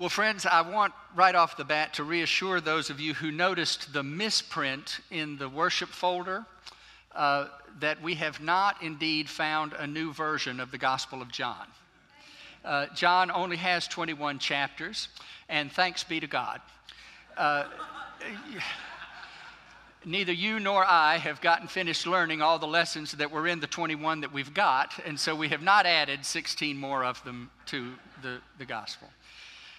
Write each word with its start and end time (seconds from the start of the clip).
Well, 0.00 0.08
friends, 0.08 0.46
I 0.46 0.60
want 0.60 0.92
right 1.16 1.34
off 1.34 1.56
the 1.56 1.64
bat 1.64 1.94
to 1.94 2.04
reassure 2.04 2.60
those 2.60 2.88
of 2.88 3.00
you 3.00 3.14
who 3.14 3.32
noticed 3.32 3.92
the 3.92 4.04
misprint 4.04 5.00
in 5.10 5.38
the 5.38 5.48
worship 5.48 5.88
folder 5.88 6.46
uh, 7.16 7.48
that 7.80 8.00
we 8.00 8.14
have 8.14 8.40
not 8.40 8.80
indeed 8.80 9.28
found 9.28 9.72
a 9.72 9.88
new 9.88 10.12
version 10.12 10.60
of 10.60 10.70
the 10.70 10.78
Gospel 10.78 11.20
of 11.20 11.32
John. 11.32 11.66
Uh, 12.64 12.86
John 12.94 13.32
only 13.32 13.56
has 13.56 13.88
21 13.88 14.38
chapters, 14.38 15.08
and 15.48 15.72
thanks 15.72 16.04
be 16.04 16.20
to 16.20 16.28
God. 16.28 16.60
Uh, 17.36 17.64
neither 20.04 20.32
you 20.32 20.60
nor 20.60 20.84
I 20.84 21.16
have 21.16 21.40
gotten 21.40 21.66
finished 21.66 22.06
learning 22.06 22.40
all 22.40 22.60
the 22.60 22.68
lessons 22.68 23.10
that 23.10 23.32
were 23.32 23.48
in 23.48 23.58
the 23.58 23.66
21 23.66 24.20
that 24.20 24.32
we've 24.32 24.54
got, 24.54 24.92
and 25.04 25.18
so 25.18 25.34
we 25.34 25.48
have 25.48 25.62
not 25.62 25.86
added 25.86 26.24
16 26.24 26.76
more 26.76 27.02
of 27.02 27.24
them 27.24 27.50
to 27.66 27.94
the, 28.22 28.38
the 28.58 28.64
gospel. 28.64 29.08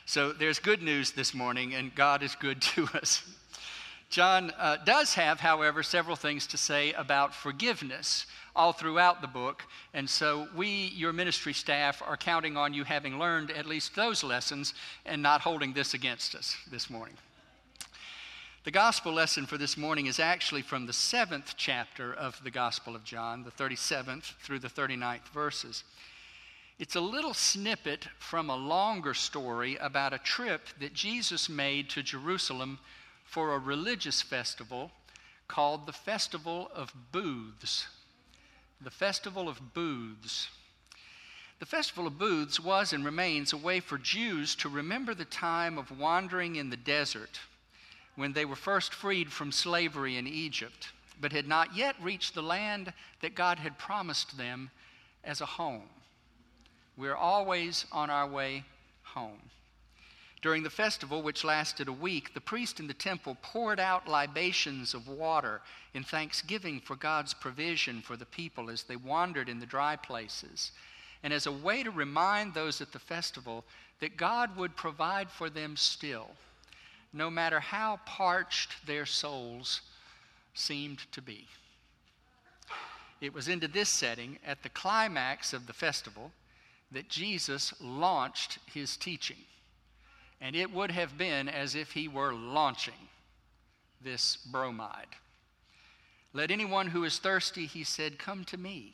So 0.10 0.32
there's 0.32 0.58
good 0.58 0.82
news 0.82 1.12
this 1.12 1.36
morning, 1.36 1.76
and 1.76 1.94
God 1.94 2.24
is 2.24 2.34
good 2.34 2.60
to 2.74 2.88
us. 2.96 3.22
John 4.10 4.52
uh, 4.58 4.78
does 4.78 5.14
have, 5.14 5.40
however, 5.40 5.84
several 5.84 6.16
things 6.16 6.48
to 6.48 6.58
say 6.58 6.94
about 6.94 7.36
forgiveness 7.36 8.26
all 8.56 8.74
throughout 8.74 9.22
the 9.22 9.28
book. 9.28 9.62
And 9.94 10.10
so 10.10 10.48
we, 10.56 10.68
your 10.96 11.14
ministry 11.14 11.54
staff, 11.54 12.02
are 12.04 12.18
counting 12.18 12.58
on 12.58 12.74
you 12.74 12.86
having 12.86 13.20
learned 13.20 13.52
at 13.52 13.68
least 13.68 13.96
those 13.96 14.24
lessons 14.24 14.74
and 15.06 15.22
not 15.22 15.42
holding 15.42 15.74
this 15.74 15.94
against 15.94 16.34
us 16.34 16.58
this 16.72 16.90
morning. 16.90 17.16
The 18.64 18.72
gospel 18.72 19.14
lesson 19.14 19.46
for 19.46 19.60
this 19.60 19.78
morning 19.78 20.08
is 20.08 20.20
actually 20.20 20.64
from 20.64 20.88
the 20.88 20.92
seventh 20.92 21.54
chapter 21.56 22.12
of 22.12 22.44
the 22.44 22.50
Gospel 22.50 22.96
of 22.96 23.04
John, 23.04 23.44
the 23.44 23.52
37th 23.52 24.34
through 24.42 24.58
the 24.58 24.70
39th 24.70 25.28
verses. 25.32 25.84
It's 26.80 26.96
a 26.96 27.02
little 27.02 27.34
snippet 27.34 28.08
from 28.20 28.50
a 28.50 28.56
longer 28.56 29.14
story 29.14 29.76
about 29.76 30.14
a 30.14 30.18
trip 30.18 30.62
that 30.80 30.94
Jesus 30.94 31.50
made 31.50 31.90
to 31.90 32.02
Jerusalem 32.02 32.80
for 33.26 33.54
a 33.54 33.60
religious 33.60 34.22
festival 34.22 34.92
called 35.50 35.86
the 35.86 35.94
Festival 35.94 36.72
of 36.74 36.94
Booths. 37.12 37.88
The 38.80 38.92
Festival 38.92 39.50
of 39.50 39.74
Booths. 39.74 40.48
The 41.60 41.66
Festival 41.66 42.08
of 42.08 42.18
Booths 42.18 42.62
was 42.62 42.94
and 42.94 43.04
remains 43.04 43.52
a 43.52 43.58
way 43.58 43.82
for 43.82 43.98
Jews 43.98 44.56
to 44.56 44.70
remember 44.70 45.14
the 45.14 45.26
time 45.26 45.78
of 45.78 46.00
wandering 46.00 46.56
in 46.56 46.70
the 46.70 46.78
desert 46.78 47.42
when 48.16 48.32
they 48.32 48.46
were 48.46 48.56
first 48.56 48.94
freed 48.94 49.34
from 49.34 49.52
slavery 49.52 50.16
in 50.16 50.28
Egypt, 50.28 50.94
but 51.20 51.34
had 51.34 51.48
not 51.48 51.76
yet 51.76 51.98
reached 52.02 52.36
the 52.36 52.42
land 52.42 52.94
that 53.20 53.36
God 53.36 53.60
had 53.60 53.78
promised 53.78 54.38
them 54.38 54.72
as 55.26 55.42
a 55.42 55.46
home. 55.46 55.90
We're 57.00 57.16
always 57.16 57.86
on 57.94 58.10
our 58.10 58.28
way 58.28 58.66
home. 59.04 59.40
During 60.42 60.64
the 60.64 60.70
festival, 60.70 61.22
which 61.22 61.46
lasted 61.46 61.88
a 61.88 61.94
week, 61.94 62.34
the 62.34 62.42
priest 62.42 62.82
in 62.82 62.88
the 62.88 62.94
temple 62.94 63.38
poured 63.42 63.80
out 63.80 64.10
libations 64.10 64.94
of 64.94 65.08
water 65.08 65.62
in 65.94 66.04
thanksgiving 66.04 66.82
for 66.82 66.98
God's 66.98 67.34
provision 67.34 68.02
for 68.02 68.18
the 68.18 68.26
people 68.26 68.70
as 68.70 68.84
they 68.84 68.98
wandered 68.98 69.48
in 69.48 69.62
the 69.62 69.66
dry 69.66 69.96
places, 69.96 70.74
and 71.24 71.32
as 71.32 71.46
a 71.46 71.52
way 71.54 71.84
to 71.84 71.92
remind 71.92 72.54
those 72.54 72.82
at 72.82 72.92
the 72.92 73.00
festival 73.00 73.64
that 74.02 74.18
God 74.18 74.58
would 74.58 74.76
provide 74.76 75.32
for 75.32 75.50
them 75.50 75.78
still, 75.78 76.28
no 77.14 77.30
matter 77.30 77.62
how 77.62 78.02
parched 78.06 78.86
their 78.86 79.06
souls 79.06 79.82
seemed 80.54 81.00
to 81.14 81.22
be. 81.22 81.48
It 83.22 83.34
was 83.34 83.48
into 83.48 83.70
this 83.70 83.90
setting, 83.90 84.38
at 84.46 84.64
the 84.64 84.70
climax 84.70 85.54
of 85.54 85.66
the 85.66 85.74
festival, 85.74 86.32
that 86.92 87.10
Jesus 87.10 87.74
launched 87.82 88.60
his 88.66 88.98
teaching. 88.98 89.38
And 90.42 90.56
it 90.56 90.72
would 90.72 90.92
have 90.92 91.18
been 91.18 91.50
as 91.50 91.76
if 91.76 91.92
he 91.92 92.08
were 92.08 92.34
launching 92.34 92.94
this 94.02 94.38
bromide. 94.38 95.16
Let 96.34 96.52
anyone 96.52 96.88
who 96.88 97.04
is 97.04 97.20
thirsty, 97.20 97.66
he 97.66 97.84
said, 97.84 98.20
come 98.20 98.44
to 98.46 98.58
me, 98.58 98.94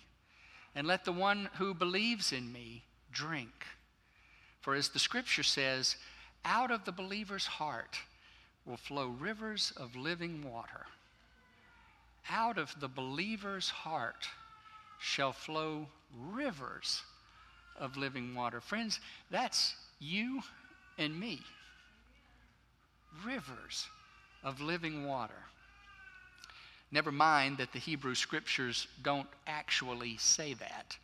and 0.74 0.88
let 0.88 1.06
the 1.06 1.12
one 1.12 1.50
who 1.58 1.74
believes 1.74 2.31
in 2.31 2.52
me 2.52 2.84
drink. 3.12 3.66
For 4.62 4.74
as 4.74 4.90
the 4.90 5.00
scripture 5.00 5.44
says, 5.44 5.96
out 6.44 6.72
of 6.72 6.86
the 6.86 6.92
believer's 6.92 7.46
heart 7.46 8.00
will 8.66 8.78
flow 8.78 9.08
rivers 9.08 9.72
of 9.78 9.96
living 9.96 10.44
water. 10.44 10.88
Out 12.30 12.58
of 12.58 12.74
the 12.80 12.88
believer's 12.88 13.69
heart 13.69 14.28
shall 15.00 15.34
flow 15.34 15.88
rivers 16.31 17.03
of 17.80 17.97
living 17.97 18.36
water. 18.36 18.62
Friends, 18.62 19.00
that's 19.31 19.75
you 20.00 20.41
and 20.97 21.19
me. 21.19 21.41
Rivers 23.25 23.88
of 24.44 24.62
living 24.62 25.06
water. 25.08 25.34
Never 26.91 27.12
mind 27.12 27.58
that 27.58 27.74
the 27.74 27.80
Hebrew 27.80 28.16
scriptures 28.16 28.88
don't 29.03 29.28
actually 29.47 30.18
say 30.18 30.53
that. 30.53 30.97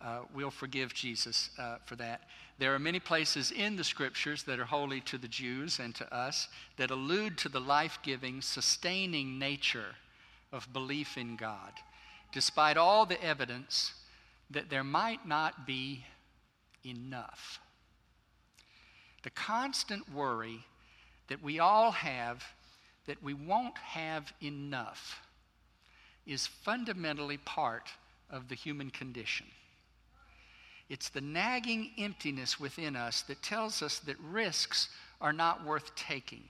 Uh, 0.00 0.20
we'll 0.34 0.50
forgive 0.50 0.94
Jesus 0.94 1.50
uh, 1.58 1.76
for 1.84 1.96
that. 1.96 2.22
There 2.58 2.74
are 2.74 2.78
many 2.78 3.00
places 3.00 3.50
in 3.50 3.76
the 3.76 3.84
scriptures 3.84 4.42
that 4.44 4.58
are 4.58 4.64
holy 4.64 5.00
to 5.02 5.18
the 5.18 5.28
Jews 5.28 5.78
and 5.78 5.94
to 5.96 6.14
us 6.14 6.48
that 6.76 6.90
allude 6.90 7.36
to 7.38 7.48
the 7.48 7.60
life 7.60 7.98
giving, 8.02 8.40
sustaining 8.40 9.38
nature 9.38 9.96
of 10.52 10.72
belief 10.72 11.18
in 11.18 11.36
God, 11.36 11.72
despite 12.32 12.76
all 12.76 13.04
the 13.04 13.22
evidence 13.22 13.92
that 14.50 14.70
there 14.70 14.84
might 14.84 15.26
not 15.26 15.66
be 15.66 16.04
enough. 16.84 17.60
The 19.22 19.30
constant 19.30 20.12
worry 20.12 20.64
that 21.28 21.42
we 21.42 21.58
all 21.58 21.90
have 21.90 22.44
that 23.06 23.22
we 23.22 23.34
won't 23.34 23.78
have 23.78 24.32
enough 24.42 25.20
is 26.26 26.46
fundamentally 26.46 27.38
part 27.38 27.88
of 28.30 28.48
the 28.48 28.54
human 28.54 28.90
condition. 28.90 29.46
It's 30.88 31.08
the 31.08 31.20
nagging 31.20 31.90
emptiness 31.98 32.60
within 32.60 32.94
us 32.94 33.22
that 33.22 33.42
tells 33.42 33.82
us 33.82 33.98
that 34.00 34.18
risks 34.20 34.88
are 35.20 35.32
not 35.32 35.64
worth 35.64 35.94
taking 35.96 36.42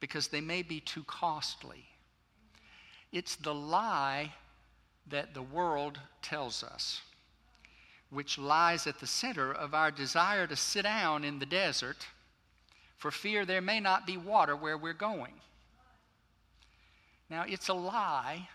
because 0.00 0.28
they 0.28 0.40
may 0.40 0.62
be 0.62 0.80
too 0.80 1.04
costly. 1.04 1.84
It's 3.12 3.36
the 3.36 3.54
lie 3.54 4.32
that 5.08 5.34
the 5.34 5.42
world 5.42 5.98
tells 6.22 6.62
us 6.62 7.02
which 8.10 8.38
lies 8.38 8.86
at 8.86 8.98
the 8.98 9.06
center 9.06 9.52
of 9.52 9.74
our 9.74 9.90
desire 9.90 10.46
to 10.46 10.56
sit 10.56 10.82
down 10.82 11.24
in 11.24 11.38
the 11.38 11.46
desert 11.46 12.06
for 13.00 13.10
fear 13.10 13.46
there 13.46 13.62
may 13.62 13.80
not 13.80 14.06
be 14.06 14.18
water 14.18 14.54
where 14.54 14.76
we're 14.76 14.92
going. 14.92 15.32
Now, 17.30 17.44
it's 17.48 17.68
a 17.68 17.74
lie 17.74 18.46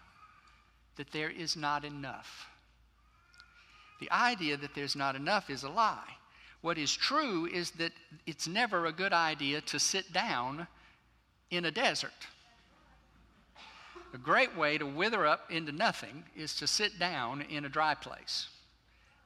that 0.97 1.11
there 1.11 1.31
is 1.31 1.57
not 1.57 1.83
enough. 1.83 2.45
The 3.99 4.11
idea 4.11 4.55
that 4.57 4.75
there's 4.75 4.95
not 4.95 5.15
enough 5.15 5.49
is 5.49 5.63
a 5.63 5.69
lie. 5.69 6.17
What 6.61 6.77
is 6.77 6.93
true 6.93 7.47
is 7.47 7.71
that 7.71 7.91
it's 8.27 8.47
never 8.47 8.85
a 8.85 8.91
good 8.91 9.13
idea 9.13 9.61
to 9.61 9.79
sit 9.79 10.13
down 10.13 10.67
in 11.49 11.65
a 11.65 11.71
desert. 11.71 12.27
A 14.13 14.17
great 14.19 14.55
way 14.55 14.77
to 14.77 14.85
wither 14.85 15.25
up 15.25 15.49
into 15.49 15.71
nothing 15.71 16.23
is 16.35 16.55
to 16.57 16.67
sit 16.67 16.99
down 16.99 17.41
in 17.41 17.65
a 17.65 17.69
dry 17.69 17.95
place 17.95 18.49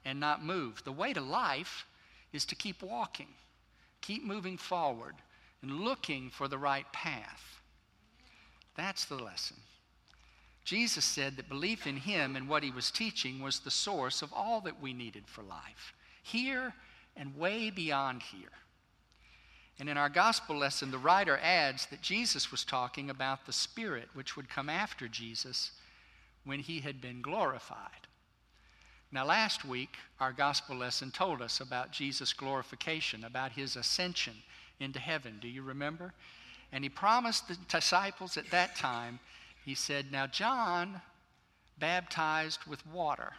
and 0.05 0.19
not 0.19 0.43
move. 0.43 0.83
The 0.83 0.91
way 0.91 1.13
to 1.13 1.21
life 1.21 1.85
is 2.33 2.45
to 2.45 2.55
keep 2.55 2.81
walking, 2.81 3.27
keep 4.01 4.23
moving 4.23 4.57
forward, 4.57 5.15
and 5.61 5.81
looking 5.81 6.29
for 6.29 6.47
the 6.47 6.57
right 6.57 6.91
path. 6.93 7.61
That's 8.75 9.05
the 9.05 9.15
lesson. 9.15 9.57
Jesus 10.63 11.03
said 11.03 11.35
that 11.37 11.49
belief 11.49 11.87
in 11.87 11.97
him 11.97 12.35
and 12.35 12.47
what 12.47 12.63
he 12.63 12.71
was 12.71 12.91
teaching 12.91 13.41
was 13.41 13.59
the 13.59 13.71
source 13.71 14.21
of 14.21 14.31
all 14.33 14.61
that 14.61 14.81
we 14.81 14.93
needed 14.93 15.23
for 15.25 15.41
life, 15.41 15.93
here 16.21 16.73
and 17.17 17.35
way 17.35 17.69
beyond 17.69 18.21
here. 18.21 18.51
And 19.79 19.89
in 19.89 19.97
our 19.97 20.09
gospel 20.09 20.57
lesson, 20.57 20.91
the 20.91 20.97
writer 20.97 21.39
adds 21.41 21.85
that 21.87 22.01
Jesus 22.01 22.51
was 22.51 22.65
talking 22.65 23.09
about 23.09 23.45
the 23.45 23.53
Spirit 23.53 24.09
which 24.13 24.35
would 24.35 24.49
come 24.49 24.69
after 24.69 25.07
Jesus 25.07 25.71
when 26.43 26.59
he 26.59 26.81
had 26.81 27.01
been 27.01 27.21
glorified. 27.21 28.07
Now, 29.11 29.25
last 29.25 29.65
week, 29.65 29.95
our 30.19 30.31
gospel 30.31 30.75
lesson 30.75 31.09
told 31.09 31.41
us 31.41 31.59
about 31.59 31.91
Jesus' 31.91 32.31
glorification, 32.31 33.23
about 33.23 33.53
his 33.53 33.75
ascension 33.75 34.35
into 34.79 34.99
heaven. 34.99 35.39
Do 35.41 35.47
you 35.47 35.63
remember? 35.63 36.13
And 36.71 36.83
he 36.83 36.89
promised 36.89 37.47
the 37.47 37.57
disciples 37.67 38.37
at 38.37 38.51
that 38.51 38.75
time, 38.75 39.19
he 39.65 39.73
said, 39.73 40.11
Now, 40.11 40.27
John 40.27 41.01
baptized 41.79 42.65
with 42.65 42.85
water, 42.85 43.33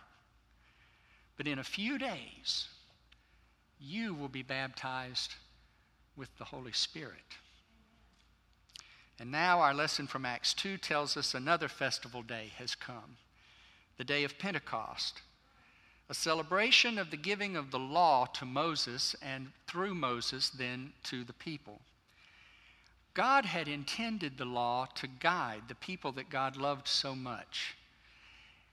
but 1.37 1.47
in 1.47 1.61
a 1.61 1.65
few 1.65 1.99
days, 1.99 2.69
you 3.79 4.13
will 4.13 4.29
be 4.29 4.43
baptized 4.43 5.35
with 6.17 6.37
the 6.39 6.45
Holy 6.45 6.73
Spirit. 6.73 7.39
And 9.21 9.31
now, 9.31 9.61
our 9.61 9.75
lesson 9.75 10.09
from 10.09 10.27
Acts 10.27 10.53
2 10.55 10.79
tells 10.79 11.17
us 11.17 11.33
another 11.33 11.69
festival 11.69 12.23
day 12.23 12.53
has 12.57 12.75
come 12.75 13.19
the 13.99 14.05
day 14.05 14.25
of 14.25 14.39
Pentecost 14.39 15.21
a 16.11 16.15
celebration 16.15 16.99
of 16.99 17.13
the 17.13 17.17
giving 17.17 17.55
of 17.55 17.71
the 17.71 17.79
law 17.79 18.27
to 18.27 18.45
Moses 18.45 19.15
and 19.23 19.53
through 19.69 19.95
Moses 19.95 20.51
then 20.51 20.93
to 21.05 21.23
the 21.23 21.33
people. 21.33 21.81
God 23.15 23.45
had 23.45 23.69
intended 23.69 24.37
the 24.37 24.45
law 24.45 24.89
to 24.97 25.07
guide 25.07 25.63
the 25.69 25.77
people 25.77 26.11
that 26.13 26.29
God 26.29 26.57
loved 26.57 26.89
so 26.89 27.15
much. 27.15 27.77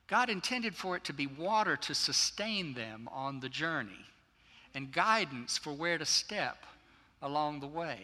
God 0.07 0.31
intended 0.31 0.75
for 0.75 0.95
it 0.95 1.04
to 1.04 1.13
be 1.13 1.28
water 1.28 1.78
to 1.78 1.94
sustain 1.94 2.74
them 2.74 3.07
on 3.12 3.40
the 3.40 3.50
journey 3.50 4.06
and 4.74 4.92
guidance 4.92 5.60
for 5.60 5.74
where 5.74 6.00
to 6.00 6.06
step 6.06 6.66
along 7.22 7.60
the 7.60 7.68
way. 7.68 8.00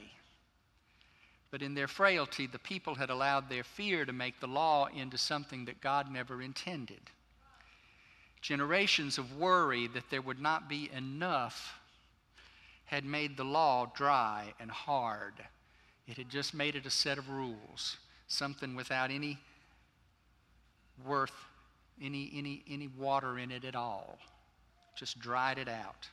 But 1.50 1.63
in 1.63 1.74
their 1.74 1.88
frailty, 1.88 2.45
the 2.45 2.59
people 2.59 2.95
had 2.95 3.09
allowed 3.09 3.50
their 3.50 3.63
fear 3.63 4.06
to 4.06 4.13
make 4.13 4.39
the 4.39 4.47
law 4.47 4.89
into 4.95 5.18
something 5.18 5.65
that 5.65 5.81
God 5.81 6.12
never 6.12 6.39
intended. 6.39 7.01
Generations 8.44 9.18
of 9.18 9.38
worry 9.38 9.88
that 9.88 10.10
there 10.10 10.22
would 10.22 10.42
not 10.42 10.68
be 10.68 10.92
enough 10.92 11.80
had 12.84 13.06
made 13.06 13.38
the 13.38 13.45
law 13.45 13.90
dry 13.95 14.54
and 14.60 14.69
hard. 14.69 15.36
It 16.07 16.18
had 16.18 16.30
just 16.30 16.54
made 16.54 16.75
it 16.75 16.86
a 16.86 16.90
set 16.90 17.18
of 17.18 17.30
rules, 17.30 17.95
something 18.28 18.75
without 18.75 19.12
any 19.12 19.38
worth 21.06 21.31
any, 22.01 22.34
any, 22.36 22.66
any 22.69 22.90
water 22.90 23.40
in 23.40 23.50
it 23.50 23.63
at 23.63 23.78
all. 23.78 24.18
Just 24.98 25.19
dried 25.19 25.57
it 25.57 25.69
out. 25.69 26.10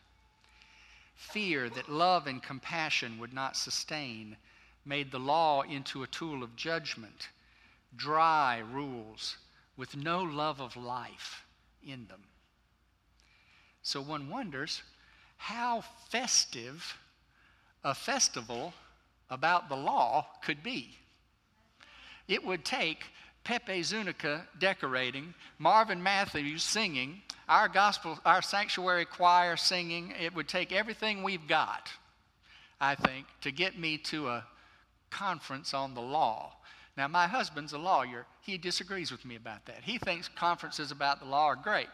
Fear 1.17 1.69
that 1.71 1.89
love 1.89 2.29
and 2.29 2.41
compassion 2.41 3.19
would 3.19 3.33
not 3.33 3.57
sustain 3.57 4.37
made 4.85 5.11
the 5.11 5.19
law 5.19 5.63
into 5.63 6.05
a 6.05 6.07
tool 6.07 6.45
of 6.45 6.55
judgment, 6.55 7.29
dry 7.97 8.59
rules 8.59 9.37
with 9.77 9.97
no 9.97 10.23
love 10.23 10.61
of 10.61 10.77
life 10.77 11.45
in 11.87 12.07
them. 12.07 12.23
So 13.83 14.01
one 14.01 14.29
wonders 14.29 14.83
how 15.37 15.83
festive 16.11 16.97
a 17.83 17.95
festival 17.95 18.75
about 19.31 19.69
the 19.69 19.77
law 19.77 20.27
could 20.45 20.63
be. 20.63 20.97
It 22.29 22.45
would 22.45 22.65
take 22.65 23.05
Pepe 23.43 23.83
Zuniga 23.83 24.47
decorating, 24.59 25.35
Marvin 25.59 26.03
Matthews 26.03 26.63
singing, 26.63 27.23
our 27.49 27.69
gospel, 27.69 28.19
our 28.25 28.43
sanctuary 28.43 29.07
choir 29.07 29.57
singing. 29.57 30.13
It 30.21 30.35
would 30.35 30.47
take 30.47 30.73
everything 30.73 31.23
we've 31.23 31.49
got, 31.49 31.91
I 32.81 32.95
think, 32.95 33.27
to 33.41 33.51
get 33.51 33.79
me 33.79 33.99
to 33.99 34.29
a 34.29 34.45
conference 35.09 35.75
on 35.75 35.95
the 35.95 36.01
law. 36.01 36.53
Now, 36.97 37.09
my 37.09 37.27
husband's 37.27 37.73
a 37.73 37.79
lawyer. 37.79 38.27
He 38.41 38.59
disagrees 38.59 39.11
with 39.11 39.25
me 39.25 39.37
about 39.37 39.67
that. 39.67 39.83
He 39.83 39.99
thinks 39.99 40.29
conferences 40.29 40.91
about 40.91 41.21
the 41.21 41.27
law 41.27 41.47
are 41.47 41.57
great. 41.57 41.89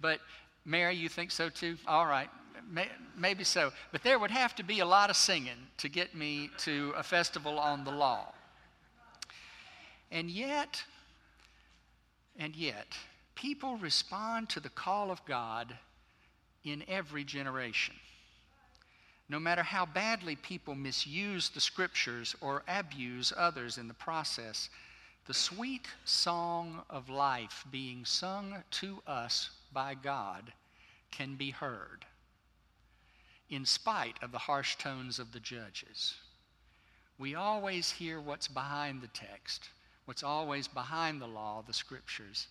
But, 0.00 0.20
Mary, 0.64 0.96
you 0.96 1.08
think 1.08 1.30
so 1.30 1.48
too? 1.48 1.76
All 1.86 2.06
right, 2.06 2.28
may, 2.70 2.88
maybe 3.16 3.44
so. 3.44 3.72
But 3.92 4.02
there 4.02 4.18
would 4.18 4.30
have 4.30 4.54
to 4.56 4.62
be 4.62 4.80
a 4.80 4.86
lot 4.86 5.10
of 5.10 5.16
singing 5.16 5.68
to 5.78 5.88
get 5.88 6.14
me 6.14 6.50
to 6.58 6.92
a 6.96 7.02
festival 7.02 7.58
on 7.58 7.84
the 7.84 7.92
law. 7.92 8.32
And 10.10 10.30
yet, 10.30 10.82
and 12.38 12.56
yet, 12.56 12.96
people 13.34 13.76
respond 13.76 14.48
to 14.50 14.60
the 14.60 14.68
call 14.68 15.10
of 15.10 15.24
God 15.24 15.76
in 16.64 16.84
every 16.88 17.24
generation. 17.24 17.94
No 19.30 19.38
matter 19.38 19.62
how 19.62 19.86
badly 19.86 20.34
people 20.34 20.74
misuse 20.74 21.50
the 21.50 21.60
scriptures 21.60 22.34
or 22.40 22.64
abuse 22.66 23.32
others 23.36 23.78
in 23.78 23.86
the 23.86 23.94
process, 23.94 24.68
the 25.26 25.34
sweet 25.34 25.86
song 26.04 26.82
of 26.90 27.08
life 27.08 27.64
being 27.70 28.04
sung 28.04 28.64
to 28.72 29.00
us 29.06 29.50
by 29.72 29.94
God 29.94 30.52
can 31.12 31.36
be 31.36 31.50
heard, 31.50 32.04
in 33.48 33.64
spite 33.64 34.20
of 34.20 34.32
the 34.32 34.38
harsh 34.38 34.74
tones 34.74 35.20
of 35.20 35.30
the 35.30 35.38
judges. 35.38 36.16
We 37.16 37.36
always 37.36 37.92
hear 37.92 38.20
what's 38.20 38.48
behind 38.48 39.00
the 39.00 39.08
text 39.08 39.68
what's 40.06 40.24
always 40.24 40.66
behind 40.66 41.22
the 41.22 41.28
law, 41.28 41.62
the 41.64 41.72
scriptures, 41.72 42.48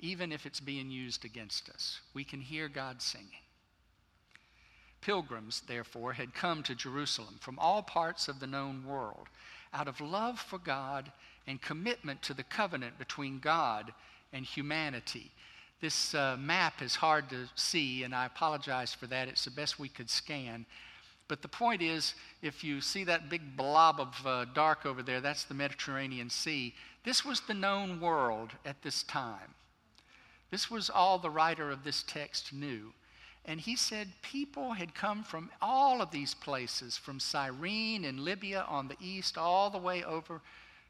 even 0.00 0.32
if 0.32 0.46
it's 0.46 0.58
being 0.58 0.90
used 0.90 1.24
against 1.24 1.68
us. 1.68 2.00
We 2.12 2.24
can 2.24 2.40
hear 2.40 2.68
God 2.68 3.00
singing. 3.00 3.41
Pilgrims, 5.02 5.62
therefore, 5.66 6.14
had 6.14 6.32
come 6.32 6.62
to 6.62 6.74
Jerusalem 6.74 7.36
from 7.40 7.58
all 7.58 7.82
parts 7.82 8.28
of 8.28 8.40
the 8.40 8.46
known 8.46 8.86
world 8.86 9.28
out 9.74 9.88
of 9.88 10.00
love 10.00 10.38
for 10.38 10.58
God 10.58 11.12
and 11.46 11.60
commitment 11.60 12.22
to 12.22 12.34
the 12.34 12.44
covenant 12.44 12.98
between 12.98 13.38
God 13.38 13.92
and 14.32 14.44
humanity. 14.44 15.30
This 15.80 16.14
uh, 16.14 16.36
map 16.38 16.80
is 16.80 16.94
hard 16.94 17.28
to 17.30 17.48
see, 17.56 18.04
and 18.04 18.14
I 18.14 18.26
apologize 18.26 18.94
for 18.94 19.08
that. 19.08 19.28
It's 19.28 19.44
the 19.44 19.50
best 19.50 19.78
we 19.78 19.88
could 19.88 20.08
scan. 20.08 20.64
But 21.26 21.42
the 21.42 21.48
point 21.48 21.82
is, 21.82 22.14
if 22.40 22.62
you 22.62 22.80
see 22.80 23.04
that 23.04 23.28
big 23.28 23.56
blob 23.56 24.00
of 24.00 24.26
uh, 24.26 24.44
dark 24.54 24.86
over 24.86 25.02
there, 25.02 25.20
that's 25.20 25.44
the 25.44 25.54
Mediterranean 25.54 26.30
Sea. 26.30 26.74
This 27.04 27.24
was 27.24 27.40
the 27.40 27.54
known 27.54 28.00
world 28.00 28.50
at 28.64 28.82
this 28.82 29.02
time. 29.02 29.54
This 30.50 30.70
was 30.70 30.90
all 30.90 31.18
the 31.18 31.30
writer 31.30 31.70
of 31.70 31.82
this 31.82 32.04
text 32.06 32.52
knew. 32.52 32.92
And 33.44 33.60
he 33.60 33.74
said 33.74 34.08
people 34.22 34.72
had 34.72 34.94
come 34.94 35.24
from 35.24 35.50
all 35.60 36.00
of 36.00 36.12
these 36.12 36.32
places, 36.32 36.96
from 36.96 37.18
Cyrene 37.18 38.04
and 38.04 38.20
Libya 38.20 38.64
on 38.68 38.88
the 38.88 38.96
east, 39.00 39.36
all 39.36 39.68
the 39.68 39.78
way 39.78 40.04
over 40.04 40.40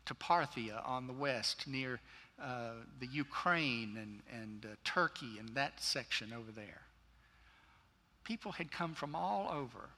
to 0.05 0.15
Parthia 0.15 0.87
on 0.87 1.07
the 1.07 1.13
west, 1.13 1.67
near 1.67 2.01
uh, 2.43 2.73
the 3.01 3.07
Ukraine 3.07 3.97
and, 3.97 4.21
and 4.31 4.67
uh, 4.67 4.75
Turkey 4.85 5.39
and 5.39 5.49
that 5.51 5.81
section 5.81 6.33
over 6.33 6.51
there. 6.51 6.83
People 8.25 8.53
had 8.53 8.71
come 8.71 8.95
from 8.95 9.15
all 9.15 9.51
over. 9.51 9.91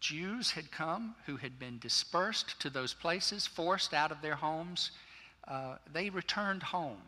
Jews 0.00 0.50
had 0.50 0.70
come 0.70 1.14
who 1.26 1.36
had 1.36 1.58
been 1.58 1.78
dispersed 1.78 2.60
to 2.60 2.68
those 2.68 2.94
places, 2.94 3.46
forced 3.46 3.94
out 3.94 4.10
of 4.10 4.20
their 4.22 4.34
homes. 4.34 4.90
Uh, 5.46 5.76
they 5.90 6.10
returned 6.10 6.62
home 6.62 6.98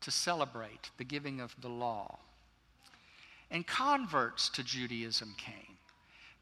to 0.00 0.10
celebrate 0.10 0.90
the 0.96 1.04
giving 1.04 1.40
of 1.40 1.54
the 1.60 1.68
law. 1.68 2.18
And 3.54 3.66
converts 3.66 4.50
to 4.50 4.62
Judaism 4.62 5.34
came. 5.38 5.78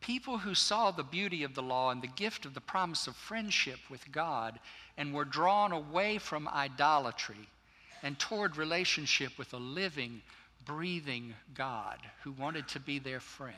People 0.00 0.38
who 0.38 0.56
saw 0.56 0.90
the 0.90 1.04
beauty 1.04 1.44
of 1.44 1.54
the 1.54 1.62
law 1.62 1.92
and 1.92 2.02
the 2.02 2.08
gift 2.08 2.44
of 2.44 2.54
the 2.54 2.60
promise 2.60 3.06
of 3.06 3.14
friendship 3.14 3.78
with 3.88 4.10
God 4.10 4.58
and 4.96 5.14
were 5.14 5.24
drawn 5.24 5.70
away 5.70 6.18
from 6.18 6.48
idolatry 6.48 7.48
and 8.02 8.18
toward 8.18 8.56
relationship 8.56 9.38
with 9.38 9.52
a 9.52 9.58
living, 9.58 10.22
breathing 10.64 11.34
God 11.54 11.98
who 12.24 12.32
wanted 12.32 12.66
to 12.68 12.80
be 12.80 12.98
their 12.98 13.20
friend 13.20 13.54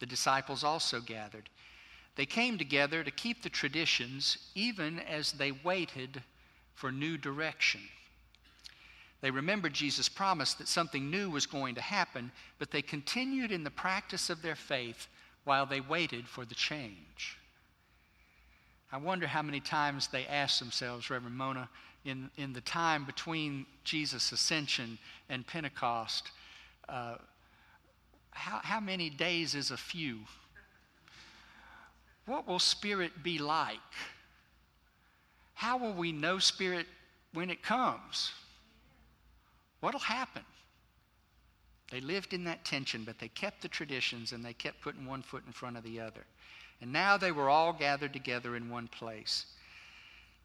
the 0.00 0.06
disciples 0.06 0.64
also 0.64 1.00
gathered. 1.00 1.48
They 2.16 2.26
came 2.26 2.58
together 2.58 3.04
to 3.04 3.10
keep 3.10 3.42
the 3.42 3.48
traditions 3.48 4.36
even 4.54 4.98
as 4.98 5.32
they 5.32 5.52
waited 5.52 6.22
for 6.74 6.90
new 6.90 7.16
direction. 7.16 7.82
They 9.20 9.30
remembered 9.30 9.74
Jesus' 9.74 10.08
promise 10.08 10.54
that 10.54 10.68
something 10.68 11.10
new 11.10 11.30
was 11.30 11.46
going 11.46 11.74
to 11.74 11.80
happen, 11.80 12.32
but 12.58 12.70
they 12.70 12.82
continued 12.82 13.52
in 13.52 13.64
the 13.64 13.70
practice 13.70 14.30
of 14.30 14.40
their 14.40 14.56
faith 14.56 15.08
while 15.44 15.66
they 15.66 15.80
waited 15.80 16.26
for 16.26 16.44
the 16.44 16.54
change. 16.54 17.38
I 18.92 18.96
wonder 18.96 19.26
how 19.26 19.42
many 19.42 19.60
times 19.60 20.08
they 20.08 20.26
asked 20.26 20.58
themselves, 20.58 21.10
Reverend 21.10 21.36
Mona, 21.36 21.68
in, 22.04 22.30
in 22.36 22.52
the 22.52 22.62
time 22.62 23.04
between 23.04 23.66
Jesus' 23.84 24.32
ascension 24.32 24.98
and 25.28 25.46
Pentecost, 25.46 26.30
uh, 26.88 27.16
how, 28.30 28.60
how 28.62 28.80
many 28.80 29.10
days 29.10 29.54
is 29.54 29.70
a 29.70 29.76
few? 29.76 30.20
What 32.26 32.48
will 32.48 32.58
Spirit 32.58 33.22
be 33.22 33.38
like? 33.38 33.78
How 35.54 35.76
will 35.76 35.92
we 35.92 36.10
know 36.10 36.38
Spirit 36.38 36.86
when 37.34 37.50
it 37.50 37.62
comes? 37.62 38.32
What'll 39.80 40.00
happen? 40.00 40.42
They 41.90 42.00
lived 42.00 42.32
in 42.32 42.44
that 42.44 42.64
tension, 42.64 43.04
but 43.04 43.18
they 43.18 43.28
kept 43.28 43.62
the 43.62 43.68
traditions 43.68 44.32
and 44.32 44.44
they 44.44 44.52
kept 44.52 44.80
putting 44.80 45.06
one 45.06 45.22
foot 45.22 45.42
in 45.46 45.52
front 45.52 45.76
of 45.76 45.82
the 45.82 46.00
other. 46.00 46.24
And 46.80 46.92
now 46.92 47.16
they 47.16 47.32
were 47.32 47.50
all 47.50 47.72
gathered 47.72 48.12
together 48.12 48.56
in 48.56 48.70
one 48.70 48.88
place. 48.88 49.46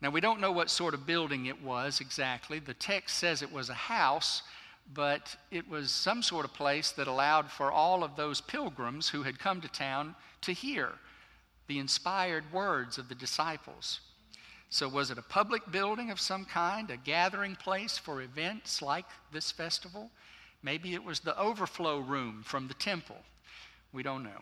Now, 0.01 0.09
we 0.09 0.21
don't 0.21 0.41
know 0.41 0.51
what 0.51 0.69
sort 0.69 0.93
of 0.93 1.05
building 1.05 1.45
it 1.45 1.61
was 1.61 2.01
exactly. 2.01 2.59
The 2.59 2.73
text 2.73 3.17
says 3.17 3.41
it 3.41 3.51
was 3.51 3.69
a 3.69 3.73
house, 3.73 4.41
but 4.93 5.35
it 5.51 5.69
was 5.69 5.91
some 5.91 6.21
sort 6.21 6.45
of 6.45 6.53
place 6.53 6.91
that 6.91 7.07
allowed 7.07 7.49
for 7.49 7.71
all 7.71 8.03
of 8.03 8.15
those 8.15 8.41
pilgrims 8.41 9.09
who 9.09 9.23
had 9.23 9.39
come 9.39 9.61
to 9.61 9.67
town 9.67 10.15
to 10.41 10.51
hear 10.51 10.93
the 11.67 11.79
inspired 11.79 12.51
words 12.51 12.97
of 12.97 13.07
the 13.07 13.15
disciples. 13.15 14.01
So, 14.69 14.89
was 14.89 15.11
it 15.11 15.17
a 15.17 15.21
public 15.21 15.71
building 15.71 16.11
of 16.11 16.19
some 16.19 16.45
kind, 16.45 16.89
a 16.89 16.97
gathering 16.97 17.55
place 17.55 17.97
for 17.97 18.21
events 18.21 18.81
like 18.81 19.05
this 19.31 19.51
festival? 19.51 20.09
Maybe 20.63 20.93
it 20.93 21.03
was 21.03 21.19
the 21.19 21.39
overflow 21.39 21.99
room 21.99 22.41
from 22.43 22.67
the 22.67 22.73
temple. 22.73 23.17
We 23.93 24.03
don't 24.03 24.23
know. 24.23 24.41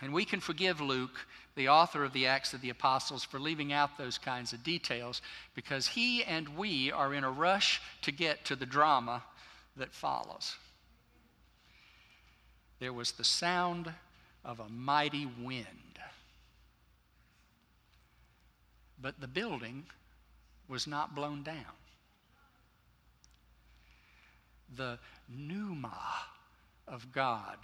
And 0.00 0.12
we 0.12 0.24
can 0.24 0.40
forgive 0.40 0.80
Luke, 0.80 1.26
the 1.54 1.68
author 1.68 2.04
of 2.04 2.12
the 2.12 2.26
Acts 2.26 2.54
of 2.54 2.60
the 2.60 2.70
Apostles, 2.70 3.24
for 3.24 3.38
leaving 3.38 3.72
out 3.72 3.98
those 3.98 4.18
kinds 4.18 4.52
of 4.52 4.64
details 4.64 5.20
because 5.54 5.86
he 5.88 6.24
and 6.24 6.56
we 6.56 6.90
are 6.90 7.12
in 7.12 7.24
a 7.24 7.30
rush 7.30 7.80
to 8.02 8.10
get 8.10 8.44
to 8.46 8.56
the 8.56 8.66
drama 8.66 9.22
that 9.76 9.92
follows. 9.92 10.56
There 12.80 12.92
was 12.92 13.12
the 13.12 13.24
sound 13.24 13.92
of 14.44 14.58
a 14.58 14.68
mighty 14.68 15.26
wind. 15.26 15.91
But 19.02 19.20
the 19.20 19.26
building 19.26 19.84
was 20.68 20.86
not 20.86 21.14
blown 21.14 21.42
down. 21.42 21.76
The 24.74 24.98
pneuma 25.28 25.98
of 26.86 27.12
God, 27.12 27.58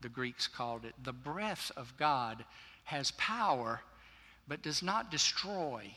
the 0.00 0.08
Greeks 0.08 0.46
called 0.46 0.84
it, 0.84 0.94
the 1.02 1.12
breath 1.12 1.72
of 1.76 1.96
God 1.98 2.44
has 2.84 3.10
power 3.12 3.80
but 4.46 4.62
does 4.62 4.82
not 4.82 5.10
destroy 5.10 5.90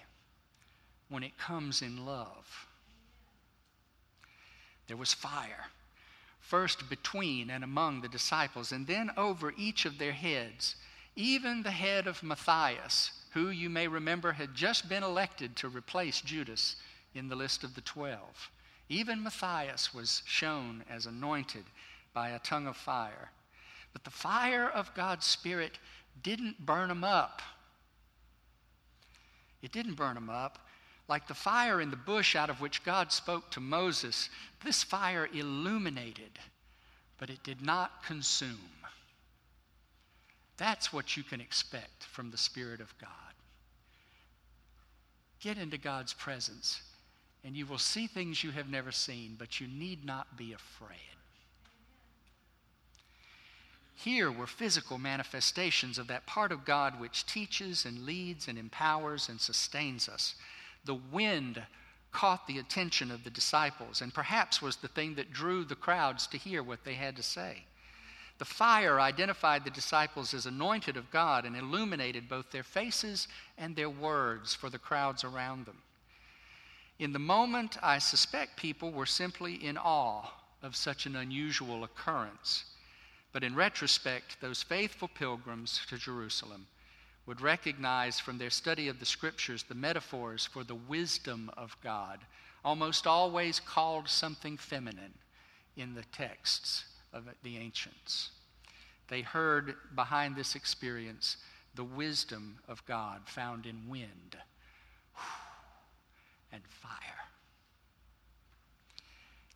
when 1.09 1.23
it 1.23 1.37
comes 1.37 1.81
in 1.81 2.05
love. 2.05 2.67
There 4.87 4.97
was 4.97 5.13
fire, 5.13 5.67
first 6.39 6.89
between 6.89 7.49
and 7.49 7.63
among 7.63 8.01
the 8.01 8.07
disciples, 8.07 8.71
and 8.71 8.87
then 8.87 9.11
over 9.17 9.53
each 9.57 9.85
of 9.85 9.97
their 9.97 10.13
heads, 10.13 10.75
even 11.15 11.63
the 11.63 11.71
head 11.71 12.07
of 12.07 12.23
Matthias, 12.23 13.11
who 13.37 13.49
you 13.49 13.69
may 13.69 13.87
remember 13.87 14.31
had 14.31 14.55
just 14.55 14.89
been 14.89 15.03
elected 15.03 15.55
to 15.55 15.69
replace 15.69 16.21
Judas 16.21 16.75
in 17.13 17.29
the 17.29 17.35
list 17.35 17.63
of 17.63 17.75
the 17.75 17.81
twelve. 17.81 18.49
Even 18.89 19.21
Matthias 19.21 19.93
was 19.93 20.23
shown 20.25 20.83
as 20.89 21.05
anointed 21.05 21.63
by 22.15 22.29
a 22.29 22.39
tongue 22.39 22.65
of 22.65 22.75
fire. 22.75 23.29
But 23.93 24.03
the 24.03 24.09
fire 24.09 24.67
of 24.67 24.95
God's 24.95 25.27
Spirit 25.27 25.77
didn't 26.23 26.65
burn 26.65 26.89
them 26.89 27.03
up. 27.03 27.43
It 29.61 29.71
didn't 29.71 29.93
burn 29.93 30.15
them 30.15 30.31
up. 30.31 30.57
Like 31.07 31.27
the 31.27 31.35
fire 31.35 31.79
in 31.79 31.91
the 31.91 31.95
bush 31.95 32.35
out 32.35 32.49
of 32.49 32.59
which 32.59 32.83
God 32.83 33.11
spoke 33.11 33.51
to 33.51 33.59
Moses, 33.59 34.29
this 34.65 34.81
fire 34.81 35.29
illuminated, 35.31 36.39
but 37.19 37.29
it 37.29 37.43
did 37.43 37.61
not 37.61 38.03
consume. 38.03 38.57
That's 40.57 40.91
what 40.91 41.15
you 41.15 41.21
can 41.21 41.39
expect 41.39 42.03
from 42.03 42.31
the 42.31 42.37
Spirit 42.37 42.81
of 42.81 42.97
God. 42.99 43.26
Get 45.39 45.57
into 45.57 45.77
God's 45.77 46.13
presence, 46.13 46.81
and 47.43 47.55
you 47.55 47.65
will 47.65 47.77
see 47.77 48.07
things 48.07 48.43
you 48.43 48.51
have 48.51 48.69
never 48.69 48.91
seen, 48.91 49.35
but 49.37 49.59
you 49.59 49.67
need 49.67 50.03
not 50.03 50.37
be 50.37 50.53
afraid. 50.53 50.97
Here 53.93 54.31
were 54.31 54.47
physical 54.47 54.99
manifestations 54.99 55.97
of 55.97 56.07
that 56.07 56.27
part 56.27 56.51
of 56.51 56.65
God 56.65 56.99
which 56.99 57.25
teaches 57.25 57.83
and 57.83 58.05
leads 58.05 58.47
and 58.47 58.57
empowers 58.57 59.27
and 59.27 59.41
sustains 59.41 60.07
us. 60.07 60.35
The 60.85 60.93
wind 60.95 61.63
caught 62.11 62.47
the 62.47 62.59
attention 62.59 63.11
of 63.11 63.23
the 63.23 63.29
disciples 63.29 64.01
and 64.01 64.13
perhaps 64.13 64.61
was 64.61 64.77
the 64.77 64.87
thing 64.87 65.15
that 65.15 65.33
drew 65.33 65.63
the 65.63 65.75
crowds 65.75 66.27
to 66.27 66.37
hear 66.37 66.61
what 66.61 66.83
they 66.83 66.93
had 66.93 67.15
to 67.15 67.23
say. 67.23 67.65
The 68.37 68.45
fire 68.45 68.99
identified 68.99 69.63
the 69.63 69.71
disciples 69.71 70.33
as 70.33 70.45
anointed 70.45 70.95
of 70.95 71.09
God 71.09 71.45
and 71.45 71.55
illuminated 71.55 72.29
both 72.29 72.51
their 72.51 72.63
faces 72.63 73.27
and 73.57 73.75
their 73.75 73.89
words 73.89 74.53
for 74.53 74.69
the 74.69 74.77
crowds 74.77 75.23
around 75.23 75.65
them. 75.65 75.81
In 76.99 77.13
the 77.13 77.19
moment, 77.19 77.77
I 77.81 77.97
suspect 77.97 78.57
people 78.57 78.91
were 78.91 79.05
simply 79.05 79.55
in 79.55 79.77
awe 79.77 80.31
of 80.61 80.75
such 80.75 81.05
an 81.05 81.15
unusual 81.15 81.83
occurrence. 81.83 82.65
But 83.31 83.43
in 83.43 83.55
retrospect, 83.55 84.39
those 84.39 84.63
faithful 84.63 85.07
pilgrims 85.07 85.81
to 85.89 85.97
Jerusalem 85.97 86.67
would 87.25 87.41
recognize 87.41 88.19
from 88.19 88.37
their 88.37 88.49
study 88.49 88.87
of 88.87 88.99
the 88.99 89.05
scriptures 89.05 89.63
the 89.63 89.75
metaphors 89.75 90.45
for 90.45 90.63
the 90.63 90.75
wisdom 90.75 91.51
of 91.57 91.75
God, 91.83 92.19
almost 92.63 93.05
always 93.05 93.59
called 93.59 94.07
something 94.07 94.57
feminine 94.57 95.13
in 95.75 95.93
the 95.93 96.05
texts 96.11 96.85
of 97.13 97.25
the 97.43 97.57
ancients. 97.57 98.31
They 99.07 99.21
heard 99.21 99.75
behind 99.95 100.35
this 100.35 100.55
experience 100.55 101.37
the 101.75 101.83
wisdom 101.83 102.59
of 102.67 102.85
God 102.85 103.21
found 103.25 103.65
in 103.65 103.87
wind 103.87 104.37
and 106.51 106.61
fire. 106.67 106.91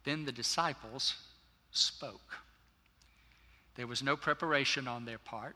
Then 0.04 0.26
the 0.26 0.32
disciples 0.32 1.16
spoke. 1.72 2.38
There 3.76 3.88
was 3.88 4.04
no 4.04 4.16
preparation 4.16 4.88
on 4.88 5.06
their 5.06 5.18
part. 5.18 5.56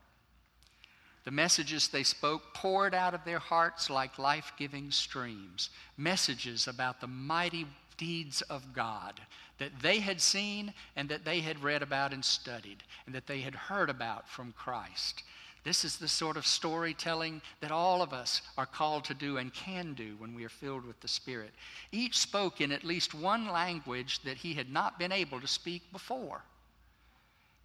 The 1.25 1.31
messages 1.31 1.87
they 1.87 2.03
spoke 2.03 2.53
poured 2.53 2.93
out 2.93 3.15
of 3.15 3.25
their 3.25 3.39
hearts 3.39 3.89
like 3.89 4.19
life 4.19 4.53
giving 4.57 4.91
streams. 4.91 5.71
Messages 5.97 6.67
about 6.67 7.01
the 7.01 7.07
mighty 7.07 7.65
deeds 7.97 8.41
of 8.43 8.73
God 8.73 9.19
that 9.57 9.71
they 9.81 9.99
had 9.99 10.19
seen 10.19 10.73
and 10.95 11.07
that 11.09 11.25
they 11.25 11.39
had 11.39 11.63
read 11.63 11.81
about 11.81 12.13
and 12.13 12.23
studied 12.23 12.83
and 13.05 13.15
that 13.15 13.27
they 13.27 13.41
had 13.41 13.55
heard 13.55 13.89
about 13.89 14.27
from 14.27 14.53
Christ. 14.57 15.23
This 15.63 15.83
is 15.83 15.97
the 15.97 16.07
sort 16.07 16.37
of 16.37 16.45
storytelling 16.45 17.41
that 17.59 17.71
all 17.71 18.03
of 18.03 18.13
us 18.13 18.43
are 18.55 18.67
called 18.67 19.03
to 19.05 19.15
do 19.15 19.37
and 19.37 19.51
can 19.51 19.93
do 19.93 20.15
when 20.19 20.35
we 20.35 20.45
are 20.45 20.49
filled 20.49 20.85
with 20.85 20.99
the 21.01 21.07
Spirit. 21.07 21.51
Each 21.91 22.19
spoke 22.19 22.61
in 22.61 22.71
at 22.71 22.83
least 22.83 23.15
one 23.15 23.47
language 23.47 24.21
that 24.23 24.37
he 24.37 24.53
had 24.53 24.71
not 24.71 24.99
been 24.99 25.11
able 25.11 25.41
to 25.41 25.47
speak 25.47 25.81
before. 25.91 26.43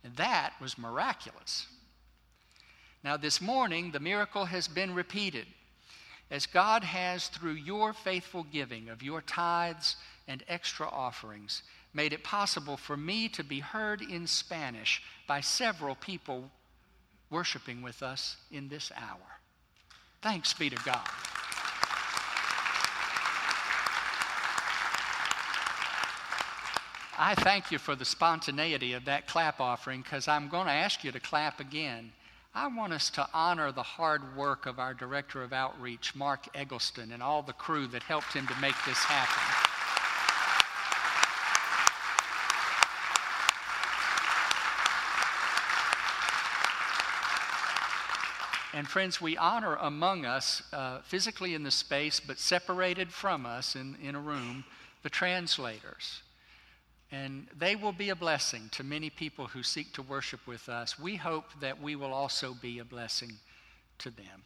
And 0.02 0.16
that 0.16 0.54
was 0.62 0.78
miraculous. 0.78 1.66
Now, 3.04 3.18
this 3.18 3.40
morning, 3.40 3.90
the 3.90 4.00
miracle 4.00 4.46
has 4.46 4.66
been 4.66 4.94
repeated 4.94 5.46
as 6.30 6.46
God 6.46 6.84
has, 6.84 7.28
through 7.28 7.54
your 7.54 7.92
faithful 7.92 8.44
giving 8.44 8.88
of 8.88 9.02
your 9.02 9.20
tithes 9.20 9.96
and 10.28 10.44
extra 10.48 10.88
offerings, 10.88 11.62
made 11.92 12.12
it 12.12 12.22
possible 12.22 12.76
for 12.76 12.96
me 12.96 13.28
to 13.30 13.42
be 13.42 13.60
heard 13.60 14.00
in 14.00 14.26
Spanish 14.26 15.02
by 15.26 15.40
several 15.40 15.96
people 15.96 16.50
worshiping 17.30 17.82
with 17.82 18.02
us 18.02 18.36
in 18.50 18.68
this 18.68 18.92
hour. 18.96 19.40
Thanks 20.22 20.52
be 20.52 20.70
to 20.70 20.76
God. 20.84 21.08
I 27.22 27.34
thank 27.34 27.70
you 27.70 27.78
for 27.78 27.94
the 27.94 28.06
spontaneity 28.06 28.94
of 28.94 29.04
that 29.04 29.26
clap 29.26 29.60
offering 29.60 30.00
because 30.00 30.26
I'm 30.26 30.48
going 30.48 30.66
to 30.66 30.72
ask 30.72 31.04
you 31.04 31.12
to 31.12 31.20
clap 31.20 31.60
again. 31.60 32.12
I 32.52 32.66
want 32.66 32.92
us 32.92 33.10
to 33.10 33.28
honor 33.32 33.70
the 33.70 33.84
hard 33.84 34.36
work 34.36 34.66
of 34.66 34.80
our 34.80 34.92
Director 34.92 35.44
of 35.44 35.52
Outreach, 35.52 36.16
Mark 36.16 36.48
Eggleston, 36.52 37.12
and 37.12 37.22
all 37.22 37.42
the 37.42 37.52
crew 37.52 37.86
that 37.88 38.02
helped 38.02 38.32
him 38.32 38.46
to 38.48 38.60
make 38.60 38.74
this 38.84 38.98
happen. 38.98 39.66
And 48.72 48.88
friends, 48.88 49.20
we 49.20 49.36
honor 49.36 49.76
among 49.76 50.24
us, 50.24 50.62
uh, 50.72 51.02
physically 51.02 51.54
in 51.54 51.62
the 51.62 51.70
space, 51.70 52.18
but 52.18 52.38
separated 52.38 53.12
from 53.12 53.46
us 53.46 53.76
in, 53.76 53.96
in 54.02 54.16
a 54.16 54.20
room, 54.20 54.64
the 55.02 55.10
translators. 55.10 56.22
And 57.12 57.48
they 57.56 57.74
will 57.74 57.92
be 57.92 58.10
a 58.10 58.16
blessing 58.16 58.68
to 58.72 58.84
many 58.84 59.10
people 59.10 59.46
who 59.46 59.62
seek 59.62 59.92
to 59.94 60.02
worship 60.02 60.46
with 60.46 60.68
us. 60.68 60.98
We 60.98 61.16
hope 61.16 61.46
that 61.60 61.82
we 61.82 61.96
will 61.96 62.12
also 62.12 62.54
be 62.54 62.78
a 62.78 62.84
blessing 62.84 63.32
to 63.98 64.10
them. 64.10 64.44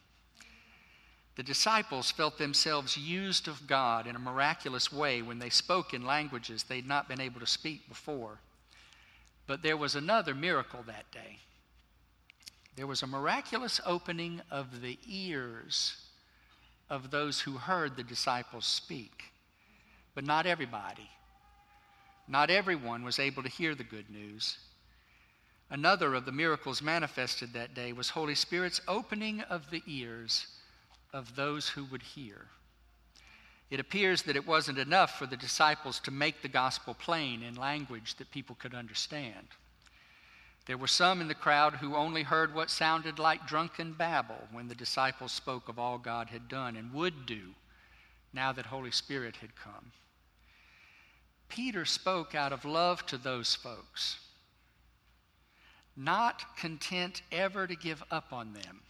The 1.35 1.43
disciples 1.43 2.11
felt 2.11 2.37
themselves 2.37 2.97
used 2.97 3.47
of 3.47 3.67
God 3.67 4.07
in 4.07 4.15
a 4.15 4.19
miraculous 4.19 4.91
way 4.91 5.21
when 5.21 5.39
they 5.39 5.49
spoke 5.49 5.93
in 5.93 6.05
languages 6.05 6.63
they'd 6.63 6.87
not 6.87 7.09
been 7.09 7.19
able 7.19 7.41
to 7.41 7.47
speak 7.47 7.87
before. 7.89 8.39
But 9.45 9.61
there 9.61 9.77
was 9.77 9.95
another 9.95 10.33
miracle 10.33 10.83
that 10.87 11.11
day. 11.11 11.39
There 12.75 12.87
was 12.87 13.03
a 13.03 13.07
miraculous 13.07 13.79
opening 13.85 14.41
of 14.49 14.81
the 14.81 14.97
ears 15.07 15.97
of 16.89 17.11
those 17.11 17.41
who 17.41 17.57
heard 17.57 17.95
the 17.95 18.03
disciples 18.03 18.65
speak, 18.65 19.25
but 20.13 20.25
not 20.25 20.45
everybody. 20.45 21.09
Not 22.27 22.49
everyone 22.49 23.03
was 23.03 23.19
able 23.19 23.43
to 23.43 23.49
hear 23.49 23.75
the 23.75 23.83
good 23.83 24.09
news. 24.09 24.57
Another 25.69 26.13
of 26.13 26.25
the 26.25 26.31
miracles 26.31 26.81
manifested 26.81 27.53
that 27.53 27.73
day 27.73 27.91
was 27.91 28.09
Holy 28.09 28.35
Spirit's 28.35 28.81
opening 28.87 29.41
of 29.41 29.69
the 29.69 29.83
ears 29.87 30.47
of 31.13 31.35
those 31.35 31.69
who 31.69 31.85
would 31.85 32.03
hear. 32.03 32.47
It 33.69 33.79
appears 33.79 34.23
that 34.23 34.35
it 34.35 34.47
wasn't 34.47 34.77
enough 34.77 35.17
for 35.17 35.25
the 35.25 35.37
disciples 35.37 35.99
to 36.01 36.11
make 36.11 36.41
the 36.41 36.47
gospel 36.47 36.93
plain 36.93 37.41
in 37.41 37.55
language 37.55 38.15
that 38.15 38.31
people 38.31 38.55
could 38.59 38.75
understand. 38.75 39.47
There 40.65 40.77
were 40.77 40.87
some 40.87 41.21
in 41.21 41.27
the 41.27 41.35
crowd 41.35 41.75
who 41.75 41.95
only 41.95 42.23
heard 42.23 42.53
what 42.53 42.69
sounded 42.69 43.19
like 43.19 43.47
drunken 43.47 43.93
babble 43.93 44.47
when 44.51 44.67
the 44.67 44.75
disciples 44.75 45.31
spoke 45.31 45.69
of 45.69 45.77
all 45.79 45.97
God 45.97 46.29
had 46.29 46.47
done 46.47 46.75
and 46.75 46.93
would 46.93 47.25
do 47.25 47.53
now 48.33 48.51
that 48.51 48.67
Holy 48.67 48.91
Spirit 48.91 49.37
had 49.37 49.55
come. 49.55 49.91
Peter 51.49 51.85
spoke 51.85 52.35
out 52.35 52.51
of 52.51 52.65
love 52.65 53.05
to 53.05 53.17
those 53.17 53.55
folks, 53.55 54.19
not 55.95 56.57
content 56.57 57.21
ever 57.31 57.67
to 57.67 57.75
give 57.75 58.03
up 58.11 58.33
on 58.33 58.53
them, 58.53 58.81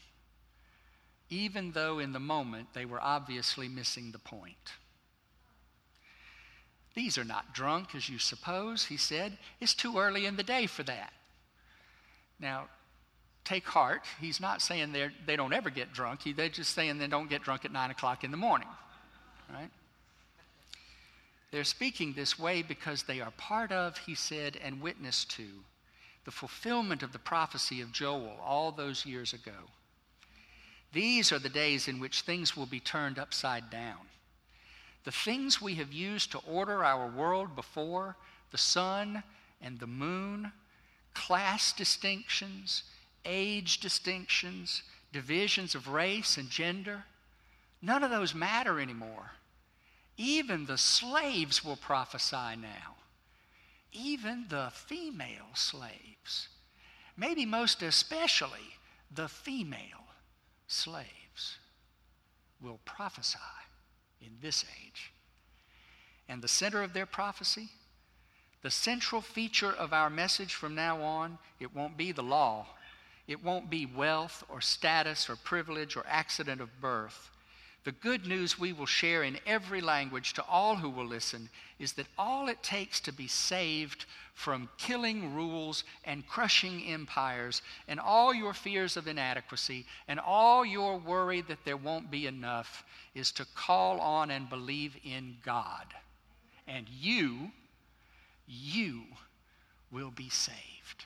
even 1.29 1.71
though 1.71 1.99
in 1.99 2.13
the 2.13 2.19
moment 2.19 2.69
they 2.73 2.85
were 2.85 3.01
obviously 3.01 3.67
missing 3.67 4.11
the 4.11 4.19
point. 4.19 4.73
These 6.95 7.17
are 7.17 7.25
not 7.25 7.53
drunk 7.53 7.93
as 7.93 8.09
you 8.09 8.17
suppose, 8.17 8.85
he 8.85 8.97
said. 8.97 9.37
It's 9.59 9.73
too 9.73 9.97
early 9.97 10.25
in 10.25 10.37
the 10.37 10.43
day 10.43 10.65
for 10.65 10.83
that. 10.83 11.11
Now, 12.39 12.67
take 13.43 13.65
heart. 13.65 14.03
He's 14.19 14.39
not 14.39 14.61
saying 14.61 14.93
they 14.93 15.35
don't 15.35 15.53
ever 15.53 15.69
get 15.69 15.93
drunk. 15.93 16.21
He, 16.23 16.31
they're 16.31 16.49
just 16.49 16.73
saying 16.73 16.97
they 16.97 17.07
don't 17.07 17.29
get 17.29 17.43
drunk 17.43 17.65
at 17.65 17.71
9 17.71 17.91
o'clock 17.91 18.23
in 18.23 18.31
the 18.31 18.37
morning. 18.37 18.67
Right? 19.53 19.69
They're 21.55 21.63
speaking 21.63 22.11
this 22.11 22.37
way 22.37 22.63
because 22.63 23.03
they 23.03 23.21
are 23.21 23.31
part 23.31 23.71
of, 23.71 23.97
he 23.97 24.13
said, 24.13 24.59
and 24.61 24.81
witness 24.81 25.23
to 25.23 25.47
the 26.25 26.31
fulfillment 26.31 27.01
of 27.01 27.13
the 27.13 27.17
prophecy 27.17 27.79
of 27.79 27.93
Joel 27.93 28.37
all 28.43 28.73
those 28.73 29.05
years 29.05 29.31
ago. 29.31 29.69
These 30.91 31.31
are 31.31 31.39
the 31.39 31.47
days 31.47 31.87
in 31.87 32.01
which 32.01 32.23
things 32.23 32.57
will 32.57 32.65
be 32.65 32.81
turned 32.81 33.17
upside 33.17 33.69
down. 33.69 34.01
The 35.05 35.13
things 35.13 35.61
we 35.61 35.75
have 35.75 35.93
used 35.93 36.33
to 36.33 36.39
order 36.39 36.83
our 36.83 37.07
world 37.07 37.55
before, 37.55 38.17
the 38.51 38.57
sun 38.57 39.23
and 39.61 39.79
the 39.79 39.87
moon, 39.87 40.51
class 41.13 41.71
distinctions, 41.71 42.83
age 43.23 43.79
distinctions, 43.79 44.83
divisions 45.13 45.73
of 45.73 45.87
race 45.87 46.35
and 46.35 46.49
gender, 46.49 47.05
none 47.81 48.03
of 48.03 48.11
those 48.11 48.35
matter 48.35 48.77
anymore. 48.77 49.31
Even 50.17 50.65
the 50.65 50.77
slaves 50.77 51.63
will 51.63 51.75
prophesy 51.75 52.55
now. 52.57 52.95
Even 53.91 54.45
the 54.49 54.71
female 54.73 55.53
slaves. 55.53 56.49
Maybe 57.17 57.45
most 57.45 57.81
especially 57.81 58.77
the 59.13 59.27
female 59.27 60.05
slaves 60.67 61.57
will 62.61 62.79
prophesy 62.85 63.39
in 64.21 64.31
this 64.41 64.65
age. 64.83 65.11
And 66.27 66.41
the 66.41 66.47
center 66.47 66.81
of 66.81 66.93
their 66.93 67.05
prophecy, 67.05 67.69
the 68.63 68.71
central 68.71 69.21
feature 69.21 69.71
of 69.71 69.93
our 69.93 70.09
message 70.09 70.55
from 70.55 70.75
now 70.75 71.01
on, 71.01 71.37
it 71.59 71.75
won't 71.75 71.97
be 71.97 72.11
the 72.11 72.23
law. 72.23 72.67
It 73.27 73.43
won't 73.43 73.69
be 73.69 73.85
wealth 73.85 74.43
or 74.49 74.61
status 74.61 75.29
or 75.29 75.35
privilege 75.35 75.95
or 75.95 76.05
accident 76.07 76.61
of 76.61 76.81
birth. 76.81 77.31
The 77.85 77.91
good 77.91 78.25
news 78.25 78.57
we 78.57 78.73
will 78.73 78.87
share 78.87 79.21
in 79.21 79.37
every 79.45 79.79
language 79.79 80.33
to 80.33 80.43
all 80.45 80.75
who 80.75 80.89
will 80.89 81.05
listen 81.05 81.49
is 81.77 81.93
that 81.93 82.07
all 82.17 82.47
it 82.47 82.63
takes 82.63 82.99
to 83.01 83.13
be 83.13 83.27
saved 83.27 84.05
from 84.33 84.69
killing 84.79 85.35
rules 85.35 85.83
and 86.03 86.27
crushing 86.27 86.83
empires 86.85 87.61
and 87.87 87.99
all 87.99 88.33
your 88.33 88.53
fears 88.53 88.97
of 88.97 89.07
inadequacy 89.07 89.85
and 90.07 90.19
all 90.19 90.65
your 90.65 90.97
worry 90.97 91.41
that 91.41 91.63
there 91.63 91.77
won't 91.77 92.09
be 92.09 92.25
enough 92.25 92.83
is 93.13 93.31
to 93.33 93.45
call 93.53 93.99
on 93.99 94.31
and 94.31 94.49
believe 94.49 94.97
in 95.03 95.37
God. 95.45 95.85
And 96.67 96.89
you, 96.89 97.51
you 98.47 99.03
will 99.91 100.11
be 100.11 100.29
saved. 100.29 101.05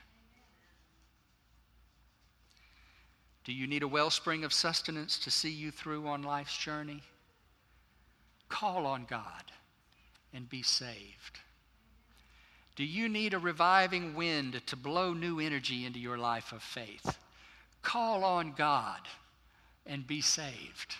Do 3.43 3.53
you 3.53 3.67
need 3.67 3.83
a 3.83 3.87
wellspring 3.87 4.43
of 4.43 4.53
sustenance 4.53 5.17
to 5.19 5.31
see 5.31 5.49
you 5.49 5.71
through 5.71 6.07
on 6.07 6.23
life's 6.23 6.57
journey? 6.57 7.01
Call 8.47 8.85
on 8.85 9.05
God 9.09 9.51
and 10.33 10.49
be 10.49 10.61
saved. 10.61 11.39
Do 12.75 12.83
you 12.83 13.09
need 13.09 13.33
a 13.33 13.39
reviving 13.39 14.15
wind 14.15 14.61
to 14.67 14.75
blow 14.75 15.13
new 15.13 15.39
energy 15.39 15.85
into 15.85 15.99
your 15.99 16.17
life 16.17 16.51
of 16.51 16.61
faith? 16.61 17.17
Call 17.81 18.23
on 18.23 18.53
God 18.53 19.01
and 19.85 20.05
be 20.05 20.21
saved. 20.21 20.95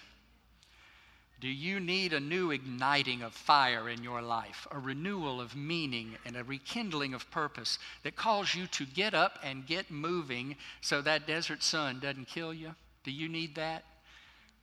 Do 1.39 1.47
you 1.47 1.79
need 1.79 2.11
a 2.11 2.19
new 2.19 2.51
igniting 2.51 3.21
of 3.21 3.33
fire 3.33 3.87
in 3.87 4.03
your 4.03 4.21
life, 4.21 4.67
a 4.71 4.79
renewal 4.79 5.39
of 5.39 5.55
meaning 5.55 6.17
and 6.25 6.35
a 6.35 6.43
rekindling 6.43 7.13
of 7.13 7.31
purpose 7.31 7.79
that 8.03 8.17
calls 8.17 8.53
you 8.53 8.67
to 8.67 8.85
get 8.85 9.13
up 9.13 9.39
and 9.41 9.65
get 9.65 9.89
moving 9.89 10.57
so 10.81 11.01
that 11.01 11.27
desert 11.27 11.63
sun 11.63 11.99
doesn't 12.01 12.27
kill 12.27 12.53
you? 12.53 12.75
Do 13.03 13.11
you 13.11 13.29
need 13.29 13.55
that? 13.55 13.85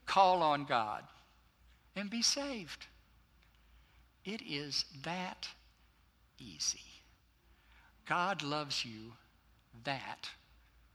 Call 0.04 0.42
on 0.42 0.64
God 0.64 1.03
and 1.94 2.11
be 2.11 2.20
saved. 2.20 2.87
It 4.24 4.42
is 4.42 4.85
that 5.03 5.48
easy. 6.38 6.81
God 8.07 8.42
loves 8.42 8.85
you 8.85 9.14
that 9.85 10.29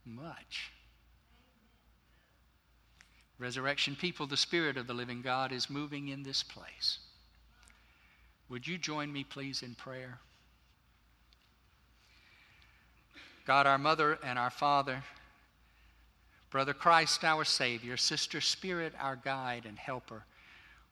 much. 0.06 0.71
Resurrection 3.41 3.95
people, 3.95 4.27
the 4.27 4.38
Spirit 4.38 4.77
of 4.77 4.86
the 4.86 4.93
living 4.93 5.23
God 5.23 5.51
is 5.51 5.67
moving 5.67 6.10
in 6.10 6.21
this 6.21 6.43
place. 6.43 6.99
Would 8.49 8.67
you 8.67 8.77
join 8.77 9.12
me, 9.12 9.23
please, 9.23 9.63
in 9.63 9.73
prayer? 9.73 10.19
God, 13.47 13.65
our 13.65 13.80
mother 13.80 14.19
and 14.23 14.38
our 14.38 14.51
father, 14.51 15.01
Brother 16.51 16.75
Christ, 16.75 17.23
our 17.23 17.43
Savior, 17.43 17.97
Sister 17.97 18.41
Spirit, 18.41 18.93
our 18.99 19.15
guide 19.15 19.65
and 19.65 19.80
helper, 19.80 20.23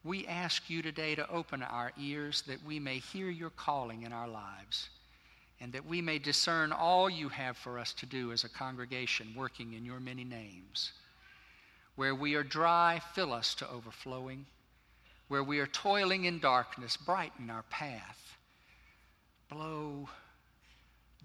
we 0.02 0.26
ask 0.26 0.68
you 0.68 0.82
today 0.82 1.14
to 1.14 1.30
open 1.30 1.62
our 1.62 1.92
ears 2.00 2.42
that 2.48 2.64
we 2.64 2.80
may 2.80 2.98
hear 2.98 3.30
your 3.30 3.50
calling 3.50 4.02
in 4.02 4.12
our 4.12 4.26
lives 4.26 4.88
and 5.60 5.72
that 5.72 5.86
we 5.86 6.02
may 6.02 6.18
discern 6.18 6.72
all 6.72 7.08
you 7.08 7.28
have 7.28 7.56
for 7.56 7.78
us 7.78 7.92
to 7.92 8.06
do 8.06 8.32
as 8.32 8.42
a 8.42 8.48
congregation 8.48 9.34
working 9.36 9.74
in 9.74 9.84
your 9.84 10.00
many 10.00 10.24
names. 10.24 10.90
Where 11.96 12.14
we 12.14 12.34
are 12.34 12.42
dry, 12.42 13.00
fill 13.14 13.32
us 13.32 13.54
to 13.56 13.68
overflowing. 13.68 14.46
Where 15.28 15.44
we 15.44 15.58
are 15.60 15.66
toiling 15.66 16.24
in 16.24 16.38
darkness, 16.38 16.96
brighten 16.96 17.50
our 17.50 17.64
path. 17.70 18.36
Blow, 19.48 20.08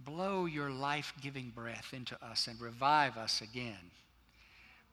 blow 0.04 0.46
your 0.46 0.70
life 0.70 1.14
giving 1.22 1.52
breath 1.56 1.94
into 1.94 2.18
us 2.24 2.48
and 2.48 2.60
revive 2.60 3.18
us 3.18 3.42
again. 3.42 3.92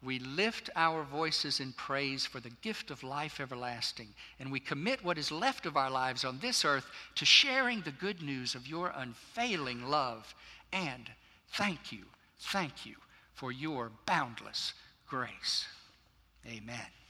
We 0.03 0.19
lift 0.19 0.69
our 0.75 1.05
voices 1.05 1.61
in 1.61 1.73
praise 1.75 2.27
for 2.27 2.41
the 2.41 2.51
gift 2.63 2.91
of 2.91 3.05
life 3.05 3.39
everlasting, 3.39 4.09
and 4.41 4.51
we 4.51 4.59
commit 4.59 5.05
what 5.05 5.17
is 5.17 5.31
left 5.31 5.65
of 5.65 5.77
our 5.77 5.91
lives 5.91 6.25
on 6.25 6.41
this 6.41 6.65
earth 6.65 6.87
to 7.15 7.25
sharing 7.25 7.83
the 7.83 7.93
good 7.93 8.21
news 8.21 8.55
of 8.57 8.67
your 8.67 8.93
unfailing 8.97 9.85
love. 9.85 10.35
And 10.73 11.09
thank 11.53 11.93
you, 11.93 12.05
thank 12.39 12.85
you 12.85 12.97
for 13.35 13.53
your 13.53 13.93
boundless 14.07 14.75
grace. 15.13 15.67
Amen. 16.47 17.02